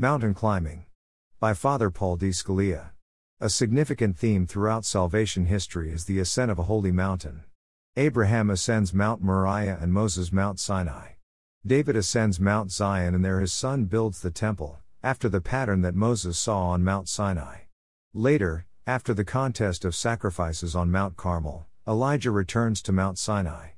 [0.00, 0.84] Mountain Climbing.
[1.40, 2.28] By Father Paul D.
[2.28, 2.90] Scalia.
[3.40, 7.42] A significant theme throughout salvation history is the ascent of a holy mountain.
[7.96, 11.14] Abraham ascends Mount Moriah and Moses Mount Sinai.
[11.66, 15.96] David ascends Mount Zion and there his son builds the temple, after the pattern that
[15.96, 17.62] Moses saw on Mount Sinai.
[18.14, 23.70] Later, after the contest of sacrifices on Mount Carmel, Elijah returns to Mount Sinai.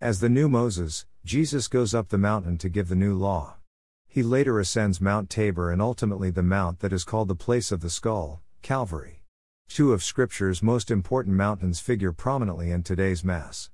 [0.00, 3.55] As the new Moses, Jesus goes up the mountain to give the new law.
[4.08, 7.80] He later ascends Mount Tabor and ultimately the mount that is called the place of
[7.80, 9.22] the skull, Calvary.
[9.68, 13.70] Two of Scripture's most important mountains figure prominently in today's Mass.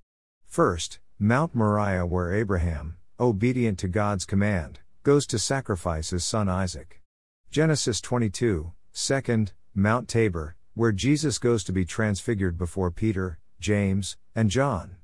[0.46, 7.02] First, Mount Moriah, where Abraham, obedient to God's command, goes to sacrifice his son Isaac.
[7.50, 14.50] Genesis 22, second, Mount Tabor, where Jesus goes to be transfigured before Peter, James, and
[14.50, 14.96] John.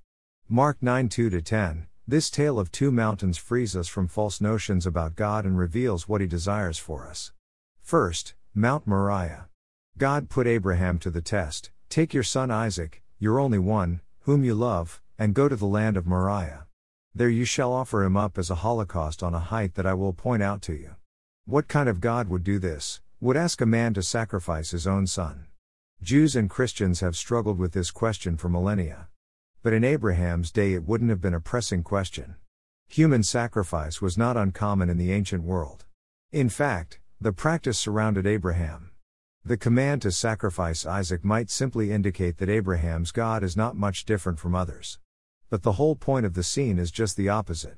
[0.49, 5.15] Mark 9 2 10, this tale of two mountains frees us from false notions about
[5.15, 7.33] God and reveals what He desires for us.
[7.83, 9.49] First, Mount Moriah.
[9.99, 14.55] God put Abraham to the test take your son Isaac, your only one, whom you
[14.55, 16.67] love, and go to the land of Moriah.
[17.15, 20.15] There you shall offer him up as a holocaust on a height that I will
[20.15, 20.97] point out to you.
[21.45, 25.07] What kind of God would do this, would ask a man to sacrifice his own
[25.07, 25.49] son?
[26.03, 29.09] Jews and Christians have struggled with this question for millennia.
[29.69, 32.37] But in Abraham's day, it wouldn't have been a pressing question.
[32.87, 35.85] Human sacrifice was not uncommon in the ancient world.
[36.33, 38.93] In fact, the practice surrounded Abraham.
[39.45, 44.39] The command to sacrifice Isaac might simply indicate that Abraham's God is not much different
[44.39, 45.01] from others.
[45.51, 47.77] But the whole point of the scene is just the opposite.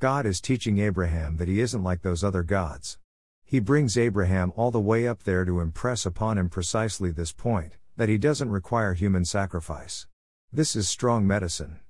[0.00, 2.98] God is teaching Abraham that he isn't like those other gods.
[3.44, 7.74] He brings Abraham all the way up there to impress upon him precisely this point
[7.96, 10.07] that he doesn't require human sacrifice.
[10.50, 11.80] This is strong medicine.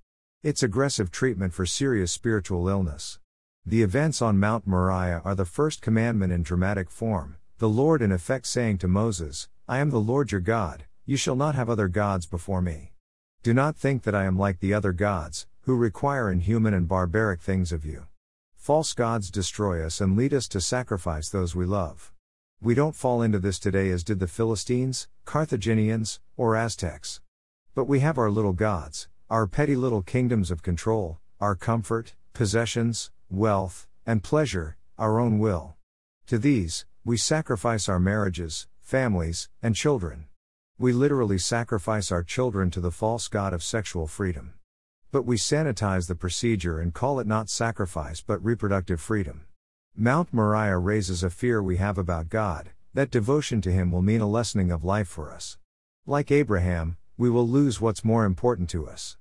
[0.42, 3.20] It's aggressive treatment for serious spiritual illness.
[3.64, 8.10] The events on Mount Moriah are the first commandment in dramatic form, the Lord in
[8.10, 11.86] effect saying to Moses, I am the Lord your God, you shall not have other
[11.86, 12.94] gods before me.
[13.44, 17.40] Do not think that I am like the other gods, who require inhuman and barbaric
[17.40, 18.08] things of you.
[18.56, 22.12] False gods destroy us and lead us to sacrifice those we love.
[22.60, 27.20] We don't fall into this today as did the Philistines, Carthaginians, or Aztecs.
[27.78, 33.12] But we have our little gods, our petty little kingdoms of control, our comfort, possessions,
[33.30, 35.76] wealth, and pleasure, our own will.
[36.26, 40.26] To these, we sacrifice our marriages, families, and children.
[40.76, 44.54] We literally sacrifice our children to the false god of sexual freedom.
[45.12, 49.46] But we sanitize the procedure and call it not sacrifice but reproductive freedom.
[49.94, 54.20] Mount Moriah raises a fear we have about God, that devotion to Him will mean
[54.20, 55.58] a lessening of life for us.
[56.06, 59.16] Like Abraham, we will lose what's more important to us.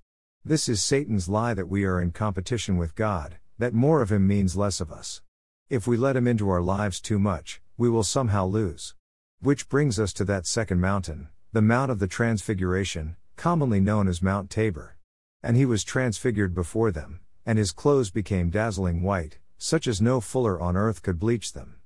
[0.46, 4.28] This is Satan's lie that we are in competition with God, that more of Him
[4.28, 5.24] means less of us.
[5.68, 8.94] If we let Him into our lives too much, we will somehow lose.
[9.42, 14.22] Which brings us to that second mountain, the Mount of the Transfiguration, commonly known as
[14.22, 14.96] Mount Tabor.
[15.42, 20.22] And he was transfigured before them, and his clothes became dazzling white, such as no
[20.22, 21.78] fuller on earth could bleach them.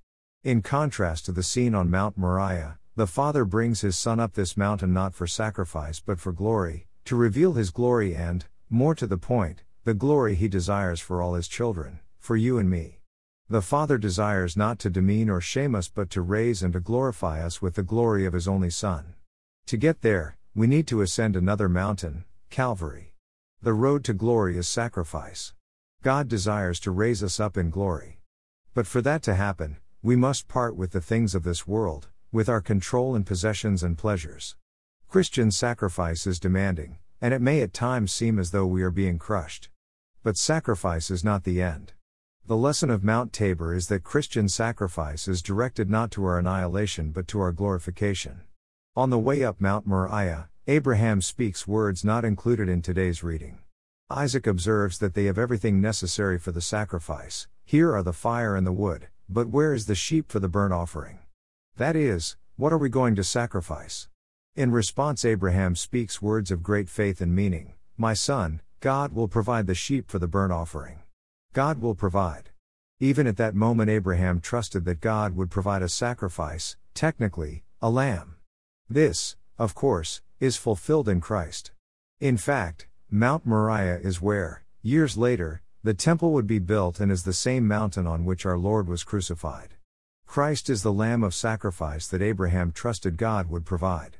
[0.43, 4.57] In contrast to the scene on Mount Moriah, the Father brings his Son up this
[4.57, 9.17] mountain not for sacrifice but for glory, to reveal his glory and, more to the
[9.17, 12.99] point, the glory he desires for all his children, for you and me.
[13.47, 17.41] The Father desires not to demean or shame us but to raise and to glorify
[17.41, 19.15] us with the glory of his only Son.
[19.67, 23.13] To get there, we need to ascend another mountain, Calvary.
[23.61, 25.53] The road to glory is sacrifice.
[26.03, 28.19] God desires to raise us up in glory.
[28.73, 32.47] But for that to happen, we must part with the things of this world, with
[32.47, 34.55] our control and possessions and pleasures.
[35.07, 39.19] Christian sacrifice is demanding, and it may at times seem as though we are being
[39.19, 39.69] crushed.
[40.23, 41.93] But sacrifice is not the end.
[42.47, 47.11] The lesson of Mount Tabor is that Christian sacrifice is directed not to our annihilation
[47.11, 48.41] but to our glorification.
[48.95, 53.59] On the way up Mount Moriah, Abraham speaks words not included in today's reading.
[54.09, 57.47] Isaac observes that they have everything necessary for the sacrifice.
[57.63, 60.73] Here are the fire and the wood, but where is the sheep for the burnt
[60.73, 61.20] offering?
[61.81, 64.07] That is, what are we going to sacrifice?
[64.55, 69.65] In response, Abraham speaks words of great faith and meaning My son, God will provide
[69.65, 70.99] the sheep for the burnt offering.
[71.53, 72.51] God will provide.
[72.99, 78.35] Even at that moment, Abraham trusted that God would provide a sacrifice, technically, a lamb.
[78.87, 81.71] This, of course, is fulfilled in Christ.
[82.19, 87.23] In fact, Mount Moriah is where, years later, the temple would be built and is
[87.23, 89.77] the same mountain on which our Lord was crucified.
[90.31, 94.15] Christ is the Lamb of sacrifice that Abraham trusted God would provide.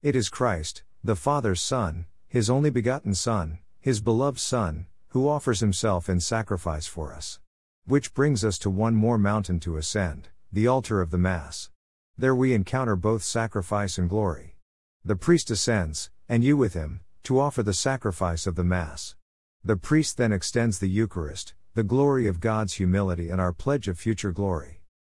[0.00, 5.58] It is Christ, the Father's Son, His only begotten Son, His beloved Son, who offers
[5.58, 7.40] Himself in sacrifice for us.
[7.84, 11.70] Which brings us to one more mountain to ascend, the altar of the Mass.
[12.16, 14.58] There we encounter both sacrifice and glory.
[15.04, 19.16] The priest ascends, and you with him, to offer the sacrifice of the Mass.
[19.64, 23.98] The priest then extends the Eucharist, the glory of God's humility and our pledge of
[23.98, 24.76] future glory.